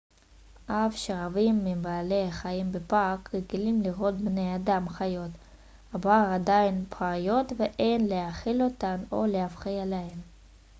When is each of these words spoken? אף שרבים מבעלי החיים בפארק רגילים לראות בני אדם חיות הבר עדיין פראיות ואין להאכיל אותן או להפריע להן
אף 0.65 0.95
שרבים 0.95 1.65
מבעלי 1.65 2.27
החיים 2.27 2.71
בפארק 2.71 3.35
רגילים 3.35 3.81
לראות 3.81 4.17
בני 4.17 4.55
אדם 4.55 4.89
חיות 4.89 5.31
הבר 5.93 6.23
עדיין 6.35 6.85
פראיות 6.89 7.51
ואין 7.57 8.07
להאכיל 8.07 8.61
אותן 8.61 9.03
או 9.11 9.25
להפריע 9.25 9.85
להן 9.85 10.17